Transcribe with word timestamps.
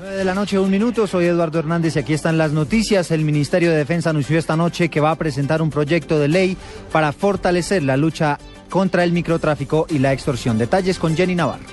9 0.00 0.16
de 0.16 0.24
la 0.24 0.34
noche, 0.34 0.58
un 0.58 0.70
minuto. 0.70 1.06
Soy 1.06 1.26
Eduardo 1.26 1.58
Hernández 1.58 1.94
y 1.94 1.98
aquí 1.98 2.14
están 2.14 2.38
las 2.38 2.52
noticias. 2.52 3.10
El 3.10 3.22
Ministerio 3.22 3.70
de 3.70 3.76
Defensa 3.76 4.08
anunció 4.08 4.38
esta 4.38 4.56
noche 4.56 4.88
que 4.88 4.98
va 4.98 5.10
a 5.10 5.16
presentar 5.16 5.60
un 5.60 5.68
proyecto 5.68 6.18
de 6.18 6.26
ley 6.26 6.56
para 6.90 7.12
fortalecer 7.12 7.82
la 7.82 7.98
lucha 7.98 8.38
contra 8.70 9.04
el 9.04 9.12
microtráfico 9.12 9.86
y 9.90 9.98
la 9.98 10.14
extorsión. 10.14 10.56
Detalles 10.56 10.98
con 10.98 11.14
Jenny 11.14 11.34
Navarro. 11.34 11.66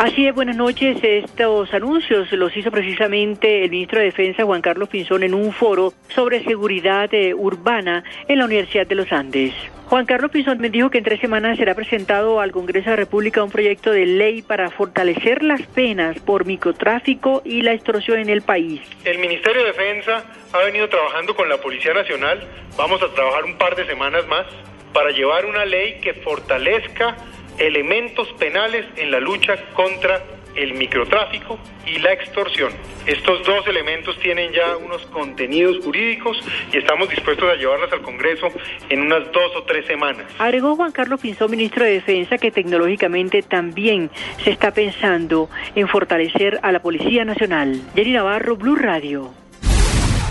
Así 0.00 0.26
es, 0.26 0.34
buenas 0.34 0.56
noches. 0.56 0.96
Estos 1.02 1.74
anuncios 1.74 2.32
los 2.32 2.56
hizo 2.56 2.70
precisamente 2.70 3.64
el 3.64 3.70
ministro 3.70 3.98
de 3.98 4.06
Defensa, 4.06 4.44
Juan 4.44 4.62
Carlos 4.62 4.88
Pinzón, 4.88 5.24
en 5.24 5.34
un 5.34 5.52
foro 5.52 5.92
sobre 6.08 6.42
seguridad 6.42 7.12
eh, 7.12 7.34
urbana 7.34 8.02
en 8.26 8.38
la 8.38 8.46
Universidad 8.46 8.86
de 8.86 8.94
los 8.94 9.12
Andes. 9.12 9.52
Juan 9.90 10.06
Carlos 10.06 10.30
Pinzón 10.30 10.56
me 10.56 10.70
dijo 10.70 10.88
que 10.88 10.96
en 10.96 11.04
tres 11.04 11.20
semanas 11.20 11.58
será 11.58 11.74
presentado 11.74 12.40
al 12.40 12.50
Congreso 12.50 12.86
de 12.86 12.92
la 12.92 12.96
República 12.96 13.44
un 13.44 13.50
proyecto 13.50 13.90
de 13.90 14.06
ley 14.06 14.40
para 14.40 14.70
fortalecer 14.70 15.42
las 15.42 15.60
penas 15.66 16.18
por 16.20 16.46
microtráfico 16.46 17.42
y 17.44 17.60
la 17.60 17.74
extorsión 17.74 18.20
en 18.20 18.30
el 18.30 18.40
país. 18.40 18.80
El 19.04 19.18
Ministerio 19.18 19.60
de 19.60 19.66
Defensa 19.66 20.24
ha 20.54 20.58
venido 20.60 20.88
trabajando 20.88 21.36
con 21.36 21.46
la 21.46 21.58
Policía 21.58 21.92
Nacional. 21.92 22.40
Vamos 22.74 23.02
a 23.02 23.12
trabajar 23.12 23.44
un 23.44 23.58
par 23.58 23.76
de 23.76 23.84
semanas 23.84 24.26
más 24.28 24.46
para 24.94 25.10
llevar 25.10 25.44
una 25.44 25.66
ley 25.66 26.00
que 26.00 26.14
fortalezca 26.14 27.18
elementos 27.60 28.26
penales 28.38 28.86
en 28.96 29.10
la 29.10 29.20
lucha 29.20 29.56
contra 29.74 30.20
el 30.56 30.74
microtráfico 30.74 31.58
y 31.86 31.98
la 31.98 32.12
extorsión. 32.12 32.72
Estos 33.06 33.44
dos 33.46 33.66
elementos 33.66 34.18
tienen 34.18 34.52
ya 34.52 34.76
unos 34.76 35.04
contenidos 35.06 35.84
jurídicos 35.84 36.42
y 36.72 36.78
estamos 36.78 37.08
dispuestos 37.08 37.48
a 37.48 37.54
llevarlas 37.54 37.92
al 37.92 38.02
Congreso 38.02 38.48
en 38.88 39.02
unas 39.02 39.30
dos 39.32 39.56
o 39.56 39.62
tres 39.62 39.86
semanas. 39.86 40.26
Agregó 40.38 40.76
Juan 40.76 40.92
Carlos 40.92 41.20
Pinzón, 41.20 41.50
ministro 41.50 41.84
de 41.84 41.92
Defensa, 41.92 42.38
que 42.38 42.50
tecnológicamente 42.50 43.42
también 43.42 44.10
se 44.42 44.50
está 44.50 44.72
pensando 44.72 45.48
en 45.74 45.88
fortalecer 45.88 46.58
a 46.62 46.72
la 46.72 46.82
Policía 46.82 47.24
Nacional. 47.24 47.80
Jenny 47.94 48.12
Navarro, 48.12 48.56
Blue 48.56 48.76
Radio. 48.76 49.32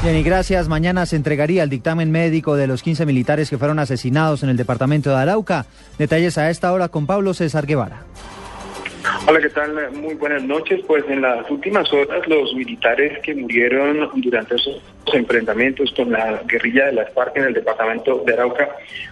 Jenny, 0.01 0.23
gracias. 0.23 0.69
Mañana 0.69 1.05
se 1.05 1.17
entregaría 1.17 1.61
el 1.61 1.69
dictamen 1.69 2.09
médico 2.09 2.55
de 2.55 2.67
los 2.67 2.81
15 2.83 3.05
militares 3.05 3.49
que 3.49 3.57
fueron 3.57 3.79
asesinados 3.79 4.43
en 4.43 4.49
el 4.49 4.55
departamento 4.55 5.09
de 5.09 5.17
Arauca. 5.17 5.65
Detalles 5.97 6.37
a 6.37 6.49
esta 6.49 6.71
hora 6.71 6.87
con 6.87 7.05
Pablo 7.05 7.33
César 7.33 7.65
Guevara. 7.65 8.03
Hola, 9.27 9.39
¿qué 9.39 9.49
tal? 9.49 9.91
Muy 9.93 10.15
buenas 10.15 10.43
noches. 10.43 10.81
Pues 10.85 11.05
en 11.07 11.21
las 11.21 11.49
últimas 11.49 11.91
horas 11.93 12.27
los 12.27 12.53
militares 12.53 13.19
que 13.19 13.33
murieron 13.33 14.09
durante 14.15 14.55
esos 14.55 14.81
enfrentamientos 15.13 15.93
con 15.95 16.11
la 16.11 16.41
guerrilla 16.45 16.87
de 16.87 16.93
las 16.93 17.13
FARC 17.13 17.37
en 17.37 17.45
el 17.45 17.53
departamento 17.53 18.23
de 18.25 18.33
Arauca 18.33 18.69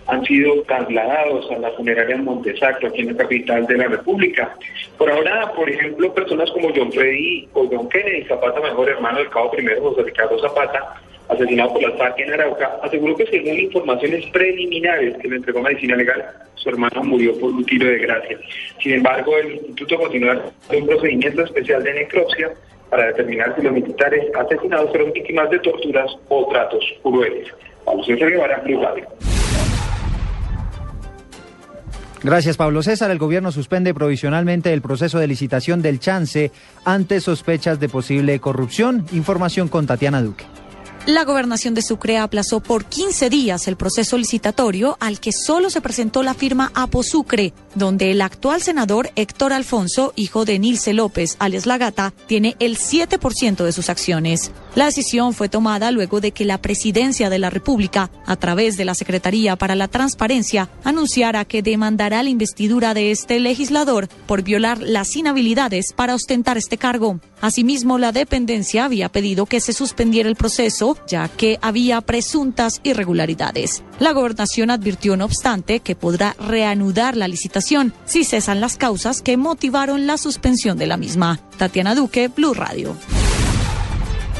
han 0.08 0.26
sido 0.26 0.62
trasladados 0.64 1.50
a 1.52 1.60
la 1.60 1.72
funeraria 1.72 2.18
Montesacro, 2.18 2.90
aquí 2.90 3.02
en 3.02 3.08
la 3.08 3.24
capital 3.24 3.66
de 3.66 3.78
la 3.78 3.88
República. 3.88 4.56
Por 4.98 5.10
ahora, 5.10 5.54
por 5.54 5.70
ejemplo, 5.70 6.14
personas 6.14 6.52
como 6.52 6.70
John 6.76 6.92
Freddy 6.92 7.48
o 7.54 7.68
John 7.72 7.88
Kennedy 7.88 8.26
Zapata, 8.26 8.60
mejor 8.60 8.90
hermano 8.90 9.20
del 9.20 9.30
cabo 9.30 9.52
primero 9.52 9.82
José 9.82 10.04
Ricardo 10.04 10.38
Zapata, 10.40 11.02
asesinado 11.30 11.74
por 11.74 11.82
las 11.84 11.98
FARC 11.98 12.20
en 12.20 12.34
Arauca, 12.34 12.80
aseguró 12.84 13.16
que 13.16 13.26
según 13.28 13.60
informaciones 13.60 14.26
preliminares 14.32 15.18
que 15.18 15.28
le 15.28 15.38
entregó 15.38 15.62
Medicina 15.62 15.96
Legal, 15.96 16.26
su 16.56 16.70
hermano 16.70 17.04
murió 17.04 17.38
por 17.40 17.52
un 17.52 17.66
tiro 17.66 17.88
de 17.88 18.00
gracia. 18.00 18.38
Sin 18.82 18.94
embargo, 18.94 19.38
el 19.38 19.54
instituto 19.56 19.98
continúa 19.98 20.42
con 20.68 20.78
un 20.78 20.88
procedimiento 20.88 21.44
especial 21.44 21.84
de 21.84 21.94
necropsia 21.94 22.52
para 22.90 23.08
determinar 23.08 23.54
si 23.56 23.62
los 23.64 23.74
militares 23.74 24.26
asesinados 24.36 24.90
fueron 24.90 25.12
víctimas 25.12 25.50
de 25.50 25.60
torturas 25.60 26.12
o 26.30 26.48
tratos 26.48 26.84
crueles. 27.04 27.48
Pablo 27.84 28.04
César 28.04 28.30
Guevara, 28.30 28.62
Blue. 28.66 28.82
Gracias, 32.24 32.58
Pablo 32.58 32.82
César. 32.82 33.12
El 33.12 33.20
gobierno 33.20 33.52
suspende 33.52 33.94
provisionalmente 33.94 34.74
el 34.74 34.82
proceso 34.82 35.20
de 35.20 35.28
licitación 35.28 35.82
del 35.82 36.00
chance 36.00 36.52
ante 36.84 37.22
sospechas 37.22 37.80
de 37.80 37.90
posible 37.90 38.40
corrupción. 38.40 39.06
Información 39.12 39.68
con 39.68 39.86
Tatiana 39.86 40.22
Duque. 40.22 40.44
La 41.08 41.24
gobernación 41.24 41.74
de 41.74 41.82
Sucre 41.82 42.18
aplazó 42.18 42.60
por 42.60 42.84
15 42.84 43.30
días 43.30 43.70
el 43.70 43.78
proceso 43.78 44.18
licitatorio 44.18 44.98
al 45.00 45.22
que 45.22 45.32
solo 45.32 45.70
se 45.70 45.80
presentó 45.80 46.22
la 46.22 46.34
firma 46.34 46.70
Aposucre, 46.76 47.54
donde 47.76 48.12
el 48.12 48.22
actual 48.22 48.62
senador 48.62 49.10
Héctor 49.16 49.54
Alfonso, 49.54 50.12
hijo 50.18 50.44
de 50.44 50.60
Nilce 50.60 50.92
López, 50.92 51.38
alias 51.40 51.66
La 51.66 51.78
Gata, 51.78 52.14
tiene 52.26 52.58
el 52.60 52.78
7% 52.78 53.64
de 53.64 53.72
sus 53.72 53.90
acciones. 53.90 54.52
La 54.76 54.84
decisión 54.84 55.34
fue 55.34 55.48
tomada 55.48 55.92
luego 55.92 56.20
de 56.20 56.34
que 56.34 56.44
la 56.44 56.62
presidencia 56.62 57.30
de 57.30 57.40
la 57.40 57.50
República, 57.50 58.12
a 58.26 58.36
través 58.36 58.76
de 58.76 58.84
la 58.84 58.94
Secretaría 58.94 59.56
para 59.56 59.76
la 59.76 59.88
Transparencia, 59.88 60.70
anunciara 60.84 61.46
que 61.46 61.62
demandará 61.62 62.22
la 62.22 62.30
investidura 62.30 62.94
de 62.94 63.12
este 63.12 63.40
legislador 63.40 64.10
por 64.26 64.42
violar 64.42 64.80
las 64.82 65.16
inhabilidades 65.16 65.94
para 65.96 66.16
ostentar 66.16 66.58
este 66.58 66.78
cargo. 66.78 67.22
Asimismo, 67.40 67.98
la 67.98 68.12
dependencia 68.12 68.84
había 68.84 69.10
pedido 69.10 69.46
que 69.46 69.62
se 69.62 69.72
suspendiera 69.72 70.28
el 70.28 70.36
proceso 70.36 70.97
ya 71.08 71.28
que 71.28 71.60
había 71.62 72.02
presuntas 72.02 72.80
irregularidades. 72.84 73.84
La 74.00 74.14
gobernación 74.14 74.72
advirtió, 74.72 75.18
no 75.18 75.26
obstante, 75.26 75.80
que 75.80 75.96
podrá 75.96 76.36
reanudar 76.40 77.18
la 77.18 77.28
licitación 77.28 77.94
si 78.06 78.24
cesan 78.24 78.62
las 78.62 78.78
causas 78.78 79.22
que 79.22 79.38
motivaron 79.38 80.08
la 80.08 80.18
suspensión 80.18 80.78
de 80.78 80.88
la 80.88 80.98
misma. 80.98 81.40
Tatiana 81.58 81.96
Duque, 81.96 82.28
Blue 82.30 82.54
Radio. 82.54 82.96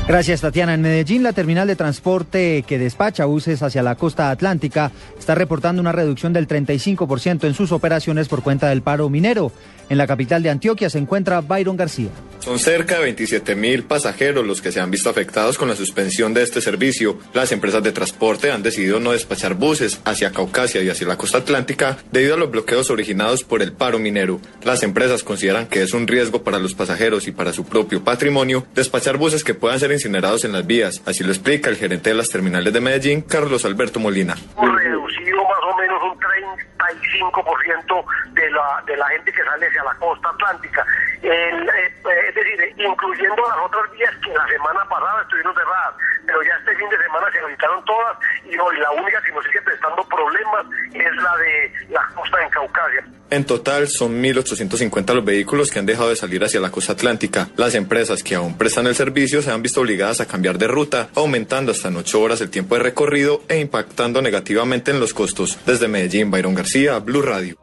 Gracias, 0.08 0.40
Tatiana. 0.40 0.74
En 0.74 0.82
Medellín, 0.82 1.22
la 1.22 1.34
terminal 1.34 1.68
de 1.68 1.76
transporte 1.76 2.64
que 2.66 2.80
despacha 2.80 3.26
buses 3.26 3.62
hacia 3.62 3.84
la 3.84 3.96
costa 3.96 4.32
atlántica 4.32 4.90
está 5.20 5.36
reportando 5.36 5.82
una 5.82 5.92
reducción 5.92 6.32
del 6.32 6.48
35% 6.48 7.44
en 7.44 7.54
sus 7.54 7.74
operaciones 7.74 8.30
por 8.30 8.42
cuenta 8.42 8.70
del 8.70 8.82
paro 8.82 9.10
minero. 9.10 9.52
En 9.90 9.98
la 9.98 10.08
capital 10.08 10.44
de 10.44 10.50
Antioquia 10.50 10.90
se 10.90 10.98
encuentra 10.98 11.42
Byron 11.42 11.76
García. 11.76 12.10
Son 12.40 12.60
cerca 12.60 12.96
de 12.96 13.04
27 13.04 13.56
mil 13.56 13.84
pasajeros 13.84 14.46
los 14.46 14.62
que 14.62 14.72
se 14.72 14.80
han 14.80 14.92
visto 14.92 15.10
afectados 15.10 15.58
con 15.58 15.68
la 15.68 15.76
suspensión 15.76 16.34
de 16.34 16.44
este 16.44 16.62
servicio. 16.62 17.18
Las 17.34 17.52
empresas 17.52 17.84
de 17.84 17.92
transporte 17.92 18.52
han 18.52 18.64
decidido 18.64 19.02
no 19.02 19.12
despachar 19.12 19.56
buses 19.56 20.00
hacia 20.06 20.32
Caucasia 20.32 20.82
y 20.82 20.90
hacia 20.90 21.08
la 21.08 21.18
costa 21.18 21.40
atlántica 21.40 21.98
debido 22.12 22.36
a 22.36 22.38
los 22.38 22.52
bloqueos 22.52 22.90
originados 22.90 23.44
por 23.44 23.62
el 23.62 23.74
paro 23.74 24.00
minero. 24.00 24.40
Las 24.64 24.84
empresas 24.84 25.24
consideran 25.24 25.68
que 25.68 25.82
es 25.82 25.94
un 25.94 26.08
riesgo 26.08 26.44
para 26.44 26.60
los 26.60 26.74
pasajeros 26.74 27.28
y 27.28 27.32
para 27.32 27.52
su 27.52 27.66
propio 27.66 28.04
patrimonio 28.04 28.66
despachar 28.76 29.18
buses 29.18 29.44
que 29.44 29.54
puedan 29.54 29.80
ser 29.80 29.92
incinerados 29.98 30.46
en 30.46 30.54
las 30.54 30.66
vías. 30.66 31.02
Así 31.06 31.24
lo 31.24 31.32
explica 31.32 31.70
el 31.70 31.76
gerente 31.76 32.12
de 32.12 32.16
las 32.16 32.30
terminales 32.30 32.72
de 32.72 32.82
Medellín, 32.82 33.22
Carlos 33.22 33.66
Alberto 33.66 34.00
Molina. 34.00 34.36
Reducido 34.56 35.44
más 35.44 35.64
o 35.64 35.78
menos 35.78 36.02
un 36.04 36.20
35% 36.20 38.06
de 38.34 38.52
la, 38.52 38.84
de 38.86 38.98
la 38.98 39.08
gente 39.08 39.32
que 39.34 39.44
sale 39.44 39.68
hacia 39.68 39.84
la 39.84 39.96
costa 39.96 40.30
atlántica. 40.30 40.86
El, 41.22 41.70
eh, 41.70 41.94
es 42.30 42.36
decir, 42.36 42.74
incluyendo 42.78 43.42
las 43.48 43.58
otras 43.66 43.92
vías 43.92 44.14
que 44.24 44.32
la 44.34 44.48
semana 44.48 44.86
pasada 44.88 45.22
estuvieron 45.24 45.54
cerradas, 45.56 45.96
pero 46.26 46.44
ya 46.44 46.54
este 46.60 46.76
fin 46.76 46.90
de 46.90 46.98
semana 46.98 47.32
se 47.32 47.40
habilitaron 47.40 47.86
todas 47.86 48.18
y 48.46 48.58
hoy 48.58 48.78
la 48.78 48.92
única 48.92 49.22
que 49.22 49.32
nos 49.32 49.44
sigue 49.46 49.62
problemas 49.96 50.66
es 50.94 51.16
la 51.16 51.38
de 51.38 51.94
la 51.94 52.02
costa 52.16 52.38
en 52.44 52.50
Caucasia. 52.50 53.06
En 53.30 53.46
total 53.46 53.90
son 53.90 54.24
1.850 54.24 55.14
los 55.14 55.26
vehículos 55.26 55.70
que 55.70 55.80
han 55.80 55.86
dejado 55.86 56.10
de 56.10 56.16
salir 56.16 56.44
hacia 56.44 56.62
la 56.62 56.72
costa 56.72 56.94
atlántica. 56.94 57.50
Las 57.58 57.76
empresas 57.76 58.24
que 58.24 58.36
aún 58.36 58.58
prestan 58.58 58.88
el 58.88 58.96
servicio 58.96 59.42
se 59.42 59.52
han 59.52 59.62
visto 59.62 59.82
obligadas 59.82 60.22
a 60.22 60.28
cambiar 60.28 60.58
de 60.58 60.68
ruta, 60.68 61.10
aumentando 61.14 61.74
hasta 61.74 61.90
en 61.90 61.98
8 61.98 62.22
horas 62.22 62.40
el 62.40 62.50
tiempo 62.50 62.76
de 62.76 62.84
recorrido 62.84 63.42
e 63.50 63.60
impactando 63.60 64.22
negativamente 64.22 64.92
en 64.92 65.02
los 65.02 65.14
costos. 65.14 65.60
Desde 65.66 65.90
Medellín, 65.90 66.32
Byron 66.32 66.56
García, 66.56 67.00
Blue 67.00 67.22
Radio. 67.22 67.58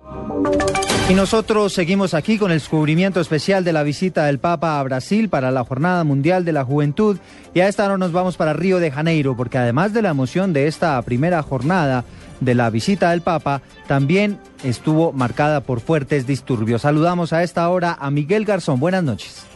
Y 1.06 1.12
nosotros 1.12 1.74
seguimos 1.74 2.14
aquí 2.14 2.38
con 2.38 2.50
el 2.50 2.56
descubrimiento 2.56 3.20
especial 3.20 3.62
de 3.62 3.74
la 3.74 3.82
visita 3.82 4.24
del 4.24 4.38
Papa 4.38 4.80
a 4.80 4.82
Brasil 4.84 5.28
para 5.28 5.50
la 5.50 5.62
Jornada 5.62 6.02
Mundial 6.02 6.46
de 6.46 6.52
la 6.52 6.64
Juventud. 6.64 7.18
Y 7.52 7.60
a 7.60 7.68
esta 7.68 7.84
hora 7.84 7.98
nos 7.98 8.12
vamos 8.12 8.38
para 8.38 8.54
Río 8.54 8.78
de 8.78 8.90
Janeiro, 8.90 9.36
porque 9.36 9.58
además 9.58 9.92
de 9.92 10.00
la 10.00 10.08
emoción 10.08 10.54
de 10.54 10.66
esta 10.66 11.00
primera 11.02 11.42
jornada 11.42 12.06
de 12.40 12.54
la 12.54 12.70
visita 12.70 13.10
del 13.10 13.20
Papa, 13.20 13.60
también 13.86 14.38
estuvo 14.64 15.12
marcada 15.12 15.60
por 15.60 15.80
fuertes 15.80 16.26
disturbios. 16.26 16.80
Saludamos 16.80 17.34
a 17.34 17.42
esta 17.42 17.68
hora 17.68 17.98
a 18.00 18.10
Miguel 18.10 18.46
Garzón. 18.46 18.80
Buenas 18.80 19.04
noches. 19.04 19.46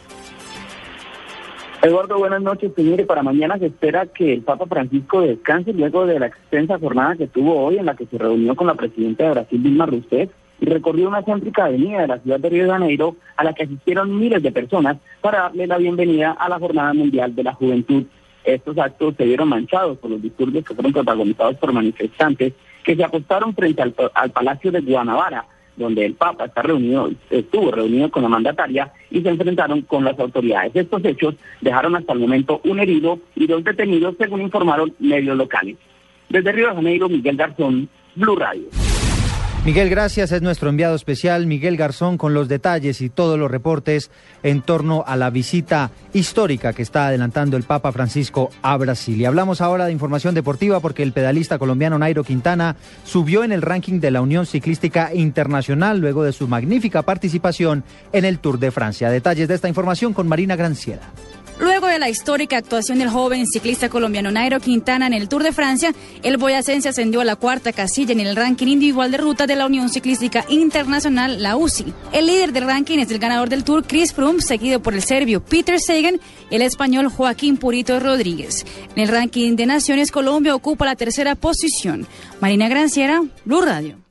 Eduardo, 1.80 2.19
buenas 2.19 2.42
noches. 2.42 2.72
Señores, 2.77 3.06
para 3.06 3.22
mañana 3.22 3.56
se 3.56 3.66
espera 3.66 4.04
que 4.04 4.34
el 4.34 4.42
Papa 4.42 4.66
Francisco 4.66 5.22
descanse 5.22 5.72
luego 5.72 6.04
de 6.04 6.18
la 6.18 6.27
extensa 6.27 6.78
jornada 6.78 7.16
que 7.16 7.27
tuvo 7.27 7.59
hoy 7.59 7.78
en 7.78 7.86
la 7.86 7.97
que 7.97 8.04
se 8.04 8.18
reunió 8.18 8.54
con 8.54 8.66
la 8.66 8.74
presidenta 8.74 9.24
de 9.24 9.30
Brasil, 9.30 9.62
Dilma 9.62 9.86
Rousseff, 9.86 10.30
recorrió 10.66 11.09
una 11.09 11.22
céntrica 11.22 11.66
avenida 11.66 12.01
de 12.01 12.09
la 12.09 12.19
ciudad 12.19 12.41
de 12.41 12.49
Río 12.49 12.65
de 12.65 12.71
Janeiro 12.71 13.16
a 13.37 13.45
la 13.45 13.53
que 13.53 13.65
asistieron 13.65 14.19
miles 14.19 14.43
de 14.43 14.53
personas 14.53 14.97
para 15.21 15.43
darle 15.43 15.66
la 15.66 15.78
bienvenida 15.78 16.33
a 16.33 16.49
la 16.49 16.59
Jornada 16.59 16.93
Mundial 16.95 17.34
de 17.34 17.43
la 17.43 17.55
Juventud. 17.55 18.05
Estos 18.45 18.78
actos 18.78 19.15
se 19.16 19.25
vieron 19.25 19.49
manchados 19.49 19.99
por 19.99 20.10
los 20.10 20.22
disturbios 20.22 20.65
que 20.65 20.75
fueron 20.75 20.93
protagonizados 20.93 21.57
por 21.57 21.72
manifestantes 21.72 22.55
que 22.83 22.97
se 22.97 23.05
apostaron 23.05 23.55
frente 23.55 23.83
al, 23.83 23.95
al 24.15 24.31
Palacio 24.31 24.72
de 24.72 24.81
Guanabara, 24.81 25.45
donde 25.77 26.05
el 26.05 26.15
Papa 26.15 26.47
está 26.47 26.63
reunido, 26.63 27.10
estuvo 27.31 27.71
reunido 27.71 28.10
con 28.10 28.22
la 28.22 28.28
mandataria 28.28 28.91
y 29.10 29.21
se 29.21 29.28
enfrentaron 29.28 29.83
con 29.83 30.05
las 30.05 30.19
autoridades. 30.19 30.75
Estos 30.75 31.05
hechos 31.05 31.34
dejaron 31.60 31.95
hasta 31.97 32.13
el 32.13 32.19
momento 32.19 32.60
un 32.65 32.81
herido 32.81 33.21
y 33.37 33.47
dos 33.47 33.63
detenidos, 33.63 34.16
según 34.19 34.41
informaron 34.41 34.93
medios 34.99 35.37
locales. 35.37 35.77
Desde 36.28 36.53
Río 36.53 36.69
de 36.69 36.75
Janeiro, 36.75 37.09
Miguel 37.09 37.37
Garzón, 37.37 37.89
Blue 38.15 38.37
Radio. 38.37 38.87
Miguel, 39.68 39.91
gracias. 39.91 40.32
Es 40.32 40.41
nuestro 40.41 40.70
enviado 40.70 40.94
especial, 40.94 41.47
Miguel 41.47 41.76
Garzón, 41.76 42.16
con 42.16 42.32
los 42.32 42.48
detalles 42.48 43.03
y 43.03 43.10
todos 43.10 43.38
los 43.38 43.50
reportes 43.50 44.10
en 44.42 44.62
torno 44.62 45.04
a 45.06 45.15
la 45.15 45.28
visita 45.28 45.91
histórica 46.15 46.72
que 46.72 46.80
está 46.80 47.09
adelantando 47.09 47.54
el 47.59 47.65
Papa 47.65 47.92
Francisco 47.92 48.48
a 48.62 48.74
Brasil. 48.78 49.20
Y 49.20 49.26
hablamos 49.26 49.60
ahora 49.60 49.84
de 49.84 49.92
información 49.92 50.34
deportiva 50.34 50.80
porque 50.80 51.03
el 51.03 51.12
pedalista 51.12 51.59
colombiano 51.59 51.98
Nairo 51.98 52.24
Quintana 52.24 52.76
subió 53.04 53.44
en 53.44 53.53
el 53.53 53.60
ranking 53.60 54.00
de 54.00 54.10
la 54.10 54.22
Unión 54.22 54.47
Ciclística 54.47 55.12
Internacional 55.12 55.98
luego 55.98 56.24
de 56.24 56.32
su 56.32 56.48
magnífica 56.48 57.03
participación 57.03 57.84
en 58.12 58.24
el 58.24 58.38
Tour 58.38 58.59
de 58.59 58.71
Francia. 58.71 59.10
Detalles 59.10 59.48
de 59.48 59.54
esta 59.54 59.68
información 59.68 60.14
con 60.14 60.28
Marina 60.28 60.56
Granciera. 60.56 61.03
La 61.98 62.09
histórica 62.09 62.56
actuación 62.56 63.00
del 63.00 63.10
joven 63.10 63.45
ciclista 63.45 63.89
colombiano 63.89 64.30
Nairo 64.30 64.60
Quintana 64.60 65.09
en 65.09 65.15
el 65.15 65.28
Tour 65.28 65.42
de 65.42 65.50
Francia, 65.53 65.92
el 66.22 66.36
boyacense 66.36 66.89
ascendió 66.89 67.21
a 67.21 67.24
la 67.24 67.34
cuarta 67.34 67.72
casilla 67.72 68.12
en 68.12 68.21
el 68.21 68.36
ranking 68.36 68.68
individual 68.68 69.10
de 69.10 69.18
ruta 69.18 69.48
de 69.48 69.56
la 69.56 69.66
Unión 69.66 69.89
Ciclística 69.89 70.45
Internacional, 70.48 71.42
la 71.42 71.56
UCI. 71.56 71.92
El 72.12 72.27
líder 72.27 72.53
del 72.53 72.66
ranking 72.66 72.98
es 72.98 73.10
el 73.10 73.18
ganador 73.18 73.48
del 73.48 73.65
Tour, 73.65 73.84
Chris 73.84 74.12
Froome, 74.12 74.41
seguido 74.41 74.80
por 74.80 74.95
el 74.95 75.03
serbio 75.03 75.45
Peter 75.45 75.80
Sagan 75.80 76.21
y 76.50 76.54
el 76.54 76.62
español 76.62 77.09
Joaquín 77.09 77.56
Purito 77.56 77.98
Rodríguez. 77.98 78.65
En 78.95 79.03
el 79.03 79.09
ranking 79.09 79.56
de 79.56 79.66
naciones, 79.66 80.12
Colombia 80.12 80.54
ocupa 80.54 80.86
la 80.86 80.95
tercera 80.95 81.34
posición. 81.34 82.06
Marina 82.41 82.68
Granciera, 82.68 83.22
Blue 83.45 83.60
Radio. 83.60 84.08